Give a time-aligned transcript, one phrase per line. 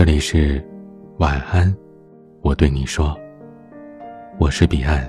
[0.00, 0.66] 这里是
[1.18, 1.76] 晚安，
[2.40, 3.14] 我对你说，
[4.38, 5.06] 我是彼岸。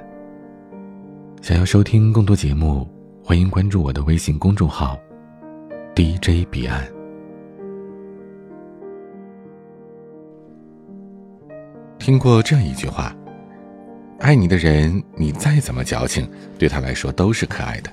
[1.41, 2.85] 想要收听更多节目，
[3.23, 4.99] 欢迎关注我的微信公众号
[5.95, 6.85] DJ 彼岸。
[11.97, 13.15] 听过这样一句话：
[14.19, 16.29] 爱你的人，你再怎么矫情，
[16.59, 17.89] 对他来说都是可爱的；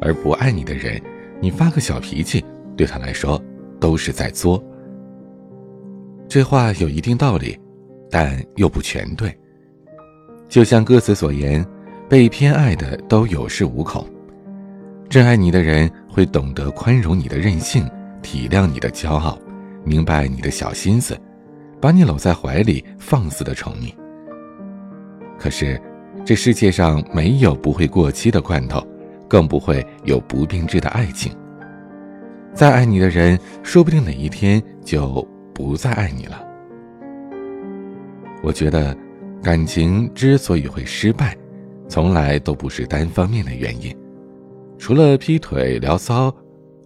[0.00, 1.00] 而不爱你的人，
[1.40, 2.44] 你发个小脾气，
[2.76, 3.40] 对他来说
[3.78, 4.60] 都是在作。
[6.28, 7.58] 这话有一定道理，
[8.10, 9.34] 但又不全对。
[10.46, 11.64] 就像歌词所言，
[12.06, 14.06] 被偏爱的都有恃无恐。
[15.08, 17.88] 真爱你的人会懂得宽容你的任性，
[18.20, 19.38] 体谅你的骄傲，
[19.84, 21.18] 明白你的小心思，
[21.80, 23.94] 把你搂在怀里放肆的宠你。
[25.38, 25.80] 可是，
[26.26, 28.86] 这世界上没有不会过期的罐头，
[29.26, 31.32] 更不会有不变质的爱情。
[32.52, 35.26] 再爱你的人，说不定哪一天就。
[35.58, 36.40] 不再爱你了。
[38.44, 38.96] 我觉得，
[39.42, 41.36] 感情之所以会失败，
[41.88, 43.92] 从来都不是单方面的原因。
[44.78, 46.32] 除了劈腿、聊骚、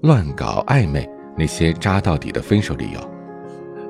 [0.01, 3.11] 乱搞暧昧那些渣到底的分手理由，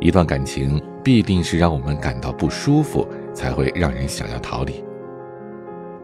[0.00, 4.82] 一段感情必定是让我们感到不舒服，才会让人想要逃离。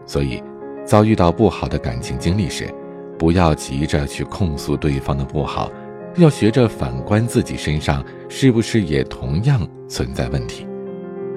[0.05, 0.41] 所以，
[0.85, 2.73] 遭遇到不好的感情经历时，
[3.17, 5.69] 不要急着去控诉对方的不好。
[6.19, 10.67] 要学着反观自己身上，是不是也同样存在问题？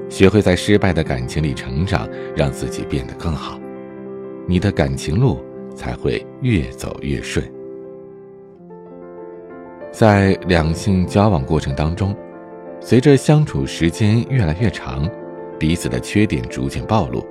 [0.09, 3.59] 学会在失败的感情里成长，让自己变得更好，
[4.47, 5.43] 你的感情路
[5.75, 7.45] 才会越走越顺。
[9.91, 12.15] 在两性交往过程当中，
[12.81, 15.09] 随着相处时间越来越长，
[15.59, 17.25] 彼此的缺点逐渐暴露，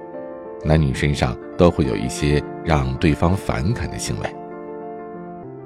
[0.64, 4.36] 男女身上都会有一些让对方反感的行为。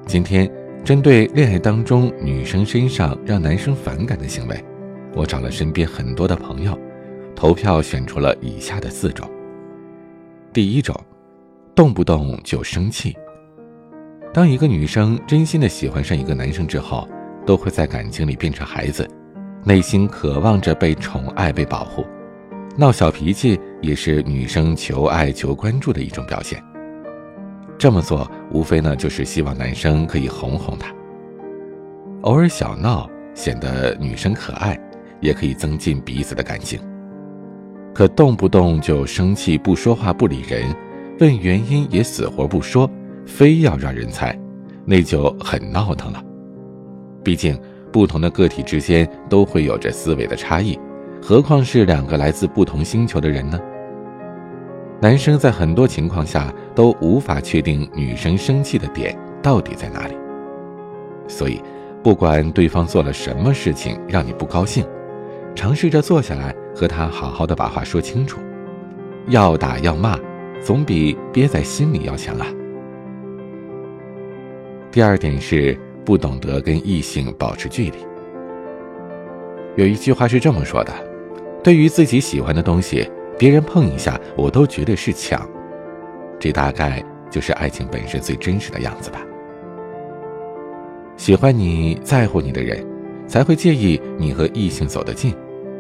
[0.06, 0.50] 今天。
[0.86, 4.64] 针对恋爱当中女生身上让男生反感的行为，
[5.16, 6.78] 我找了身边很多的朋友，
[7.36, 9.28] 投票选出了以下的四种。
[10.54, 10.96] 第一种，
[11.74, 13.18] 动不动就生气。
[14.32, 17.10] 当一个女生真心的喜欢上一个男生之后，
[17.48, 19.10] 都会在感情里变成孩子，
[19.64, 22.06] 内心渴望着被宠爱、被保护，
[22.78, 26.64] 闹小脾气也是女生求爱、求关注的一种表现。
[27.78, 30.94] 这么做无非呢，就是希望男生可以哄哄她。
[32.22, 34.80] 偶尔小闹显得女生可爱，
[35.20, 36.80] 也可以增进彼此的感情。
[37.94, 40.64] 可动不动就生气、不说话、不理人，
[41.20, 42.90] 问原因也死活不说，
[43.26, 44.38] 非要让人猜，
[44.86, 46.24] 那就很闹腾了。
[47.24, 47.60] 毕竟
[47.92, 50.78] 不同的个体之间都会有着思维的差异，
[51.22, 53.60] 何况是两个来自不同星球的人呢？
[55.02, 60.16] 男生在很多情况下都无法确定女生生气的点到底在哪里，
[61.28, 61.62] 所以，
[62.02, 64.86] 不管对方做了什么事情让你不高兴，
[65.54, 68.40] 尝试着坐下来和他好好的把话说清楚。
[69.28, 70.18] 要打要骂，
[70.62, 72.48] 总比憋在心里要强啊。
[74.92, 77.98] 第二点是不懂得跟异性保持距离。
[79.76, 80.94] 有一句话是这么说的：
[81.62, 83.08] 对于自己喜欢的东西。
[83.38, 85.48] 别人碰一下，我都觉得是抢，
[86.40, 89.22] 这大概就是爱情本身最真实的样子吧。
[91.18, 92.86] 喜欢你在乎你的人，
[93.28, 95.34] 才会介意你和异性走得近，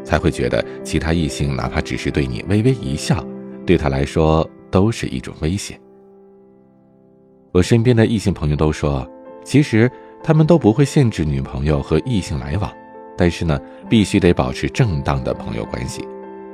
[0.04, 3.24] 才会觉得其他异性哪怕只是对你微微一笑，
[3.66, 5.80] 对他来说都是一种威胁。
[7.54, 9.08] 我身边的异性朋友都说，
[9.46, 9.90] 其实
[10.22, 12.70] 他们都不会限制女朋友和异性来往，
[13.18, 13.58] 但是呢，
[13.90, 16.06] 必须得保持正当的朋友关系，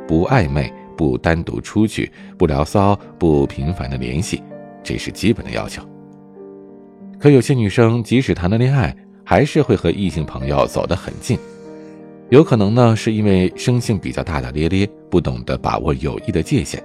[0.07, 0.71] 不暧昧。
[0.91, 4.41] 不单独出去，不聊骚，不频繁的联系，
[4.83, 5.81] 这是基本的要求。
[7.19, 11.37] 可有些女生即使谈了恋爱，还是会和异性朋友走得很近，
[12.29, 16.81] 有可能呢是因为生性比较大大咧咧，不懂得把握友谊的界限，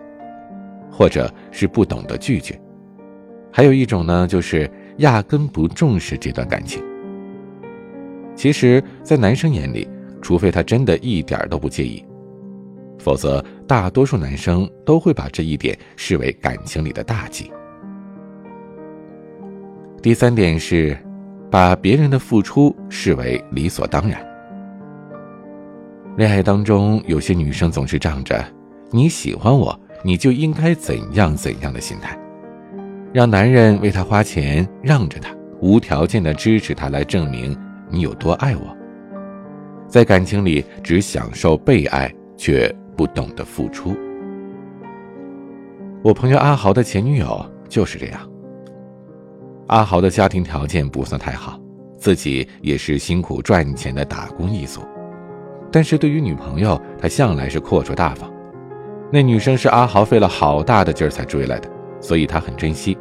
[0.90, 2.60] 或者是不懂得拒绝。
[3.50, 6.82] 还有一种呢，就是压根不重视这段感情。
[8.34, 9.88] 其实，在男生眼里，
[10.20, 12.04] 除非他真的一点都不介意。
[12.98, 17.50] 否则，大多数男生都会把这一点视为感情里的大忌。
[20.00, 20.96] 第三点是，
[21.50, 24.24] 把别人的付出视为理所当然。
[26.16, 28.42] 恋爱当中，有些女生总是仗着
[28.92, 32.16] “你喜欢我，你就应该怎样怎样的”心态，
[33.12, 37.56] 让男人为她花钱，让着她，无条件的支持她，来证明
[37.90, 38.76] 你有多爱我。
[39.88, 42.72] 在感情里，只享受被爱，却。
[42.96, 43.96] 不懂得付出。
[46.02, 48.20] 我朋友阿豪的前女友就是这样。
[49.66, 51.60] 阿豪的家庭条件不算太好，
[51.98, 54.80] 自己也是辛苦赚钱的打工一族，
[55.72, 58.32] 但是对于女朋友，他向来是阔绰大方。
[59.12, 61.68] 那女生是阿豪费了好大的劲儿才追来的，
[62.00, 62.96] 所以他很珍惜。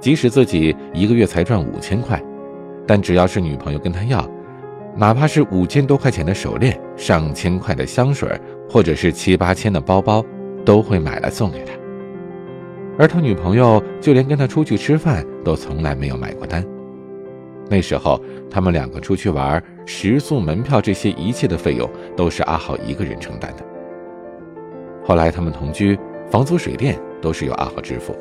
[0.00, 2.22] 即使自己一个月才赚五千块，
[2.86, 4.26] 但只要是女朋友跟他要，
[4.96, 8.28] 哪怕是五千多块钱的手链、上千块的香水，
[8.70, 10.24] 或者是七八千的包包，
[10.64, 11.72] 都会买来送给他。
[12.96, 16.64] 而他女朋友就连跟他出去吃饭都从来没有买过单。
[17.68, 23.64] 那时候他们两个出去玩，食宿、门票这些一切的费用都是阿豪一个人承担的。
[25.04, 25.98] 后来他们同居，
[26.30, 28.14] 房租、水电都是由阿豪支付，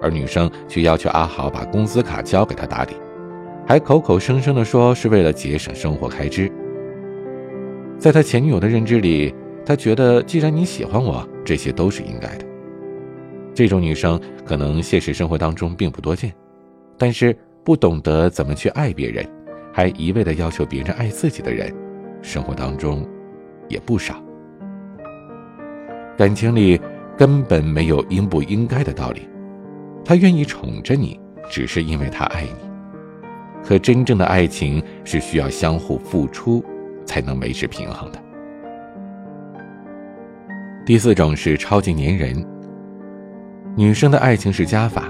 [0.00, 2.92] 而女生却要求阿豪把工资卡交给他打理，
[3.66, 6.50] 还口口声声地说是为了节省生活开支。
[7.98, 9.34] 在他前女友的认知里，
[9.70, 12.44] 他觉得既然你喜欢我，这些都是应该的。
[13.54, 16.34] 这种女生可能现实生活当中并不多见，
[16.98, 17.36] 但是。
[17.62, 19.24] 不懂得怎么去爱别人，
[19.70, 21.72] 还一味的要求别人爱自己的人，
[22.22, 23.06] 生活当中
[23.68, 24.20] 也不少。
[26.16, 26.80] 感情里
[27.18, 29.28] 根本没有应不应该的道理，
[30.02, 31.20] 他愿意宠着你，
[31.50, 32.70] 只是因为他爱你。
[33.62, 36.64] 可真正的爱情是需要相互付出
[37.04, 38.18] 才能维持平衡的。
[40.90, 42.44] 第四种是超级粘人，
[43.76, 45.04] 女生的爱情是加法。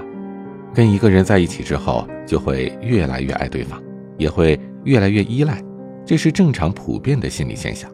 [0.75, 3.81] 跟一个人在一起之后，就会越来越爱对方，
[4.15, 5.59] 也会越来越依赖，
[6.05, 7.89] 这是正常普遍的心理现象。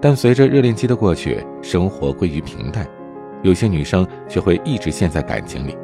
[0.00, 2.88] 但随着热恋期的过去，生活归于平淡，
[3.42, 5.76] 有些女生却会一直陷在感情里，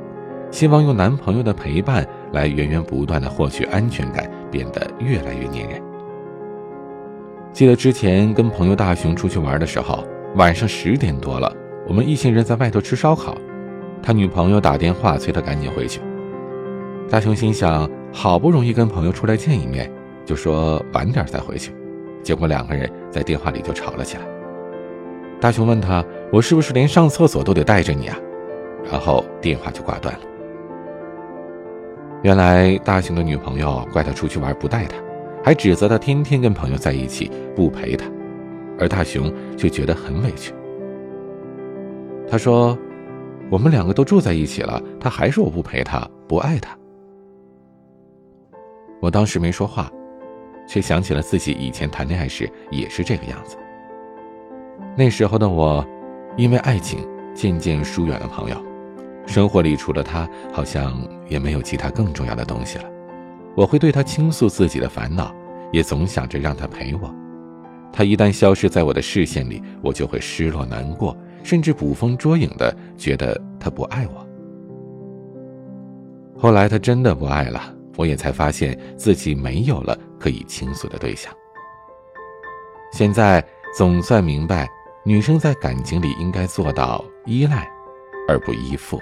[0.50, 5.78] 希望用男朋友的陪伴来源源不断的获取安全感，变得越来越粘人。
[7.52, 10.02] 记得之前跟朋友大雄出去玩的时候，
[10.36, 11.52] 晚上十点多了，
[11.88, 13.36] 我们一行人在外头吃烧烤。
[14.02, 16.00] 他女朋友打电话催他赶紧回去。
[17.08, 19.90] 大雄心想，好不容易跟朋友出来见一面，
[20.24, 21.72] 就说晚点再回去。
[22.22, 24.22] 结果两个人在电话里就吵了起来。
[25.40, 28.16] 大雄问他：“我是不是连上厕所都得带着你啊？”
[28.90, 30.20] 然后电话就挂断了。
[32.22, 34.96] 原来大雄的女朋友怪他出去玩不带他，
[35.42, 38.06] 还指责他天天跟朋友在一起不陪他，
[38.78, 40.54] 而大雄却觉得很委屈。
[42.26, 42.78] 他说。
[43.50, 46.78] 我们两个都住在一起了，他还说我不陪他，不爱他。
[49.00, 49.90] 我当时没说话，
[50.68, 53.56] 却想起了自己以前谈恋爱时也是这个样子。
[54.96, 55.84] 那时候的我，
[56.36, 57.00] 因为爱情
[57.34, 58.56] 渐渐疏远了朋友，
[59.26, 60.96] 生活里除了他，好像
[61.28, 62.84] 也没有其他更重要的东西了。
[63.56, 65.34] 我会对他倾诉自己的烦恼，
[65.72, 67.12] 也总想着让他陪我。
[67.92, 71.16] 他一旦消失在我的视线里，我就会失落难过。
[71.42, 74.26] 甚至捕风捉影的觉得他不爱我。
[76.38, 81.34] 后来他真的不爱了，我也才发现自己没有了可以倾诉的对象。
[82.92, 83.42] 现在
[83.74, 84.68] 总算明白，
[85.02, 87.66] 女生在感情里应该做到依赖，
[88.28, 89.00] 而不依附。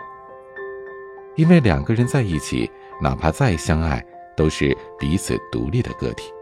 [1.35, 2.71] 因为两个人在一起，
[3.03, 4.05] 哪怕再相爱，
[4.37, 6.33] 都是彼此独立的个体，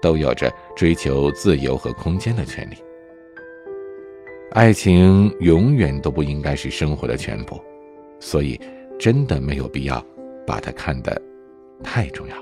[0.00, 2.74] 都有着追求自由和空间的权利。
[4.52, 7.60] 爱情永远都不应该是生活的全部，
[8.18, 8.60] 所以
[8.98, 10.04] 真的没有必要
[10.46, 11.20] 把它看得
[11.82, 12.34] 太重要。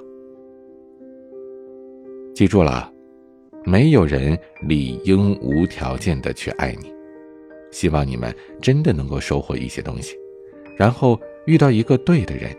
[2.34, 2.90] 记住了，
[3.64, 6.90] 没有人理应无条件的去爱你。
[7.70, 10.16] 希望你们真的能够收获一些东西，
[10.74, 12.50] 然后遇到一个对的人，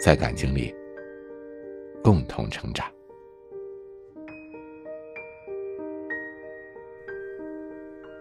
[0.00, 0.74] 在感情里
[2.02, 2.86] 共同成长。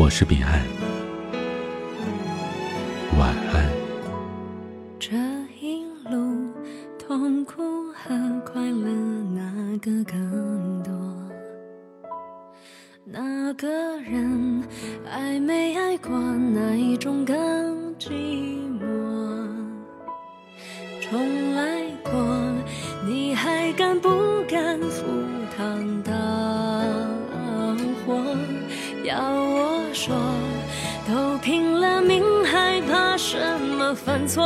[0.00, 0.62] 我是彼岸，
[3.18, 3.68] 晚安。
[5.00, 5.16] 这
[5.60, 6.52] 一路
[6.96, 7.60] 痛苦
[7.92, 8.88] 和快乐，
[9.34, 9.42] 哪
[9.78, 10.92] 个更多？
[13.04, 13.66] 那个
[14.02, 14.62] 人
[15.10, 17.36] 爱没爱过，哪一种更
[17.96, 18.12] 寂
[18.78, 18.86] 寞？
[21.00, 22.12] 重来过，
[23.04, 24.08] 你还敢不
[24.48, 25.04] 敢赴
[25.56, 26.12] 汤蹈
[28.06, 28.22] 火？
[29.02, 29.57] 要。
[30.00, 30.14] 说
[31.08, 34.44] 都拼了命，还怕什么犯错？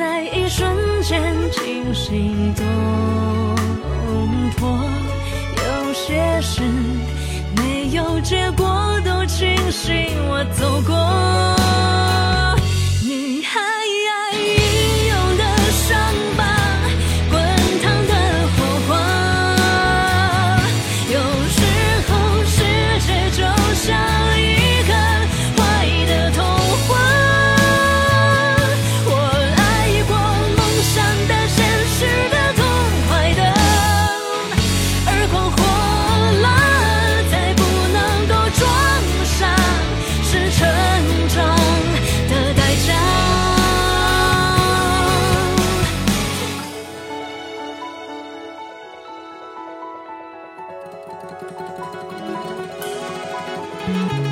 [0.00, 2.64] 在一瞬间惊心动
[4.56, 4.66] 魄
[5.58, 6.62] 有些事
[7.54, 11.29] 没有结果都庆幸我走过。
[51.30, 51.42] thank
[54.24, 54.29] you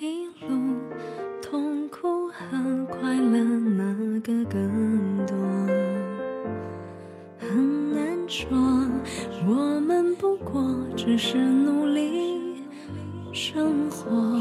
[0.00, 0.48] 一路
[1.40, 5.34] 痛苦和快乐，哪个更多？
[7.38, 8.48] 很难说，
[9.46, 10.62] 我们不过
[10.96, 12.62] 只是努力
[13.32, 14.33] 生活。